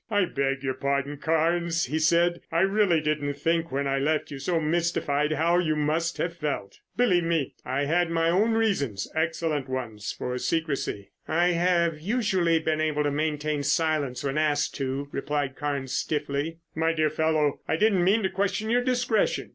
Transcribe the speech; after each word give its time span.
"I 0.09 0.25
beg 0.25 0.63
your 0.63 0.73
pardon, 0.73 1.17
Carnes," 1.17 1.85
he 1.85 1.99
said. 1.99 2.41
"I 2.51 2.61
really 2.61 3.01
didn't 3.01 3.35
think 3.35 3.71
when 3.71 3.85
I 3.85 3.99
left 3.99 4.31
you 4.31 4.39
so 4.39 4.59
mystified 4.59 5.33
how 5.33 5.59
you 5.59 5.75
must 5.75 6.17
have 6.17 6.35
felt. 6.35 6.79
Believe 6.97 7.21
me, 7.23 7.53
I 7.63 7.85
had 7.85 8.09
my 8.09 8.27
own 8.31 8.53
reasons, 8.53 9.07
excellent 9.13 9.69
ones, 9.69 10.11
for 10.11 10.35
secrecy." 10.39 11.11
"I 11.27 11.49
have 11.49 12.01
usually 12.01 12.57
been 12.57 12.81
able 12.81 13.03
to 13.03 13.11
maintain 13.11 13.61
silence 13.61 14.23
when 14.23 14.39
asked 14.39 14.73
to," 14.77 15.07
replied 15.11 15.55
Carnes 15.55 15.93
stiffly. 15.93 16.57
"My 16.73 16.93
dear 16.93 17.11
fellow, 17.11 17.59
I 17.67 17.75
didn't 17.75 18.03
mean 18.03 18.23
to 18.23 18.29
question 18.29 18.71
your 18.71 18.83
discretion. 18.83 19.49